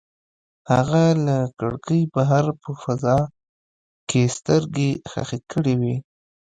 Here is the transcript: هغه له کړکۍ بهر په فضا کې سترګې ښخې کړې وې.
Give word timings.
هغه 0.73 1.03
له 1.25 1.37
کړکۍ 1.59 2.01
بهر 2.13 2.45
په 2.61 2.71
فضا 2.83 3.17
کې 4.09 4.21
سترګې 4.37 4.89
ښخې 5.11 5.39
کړې 5.51 5.75
وې. 5.81 5.95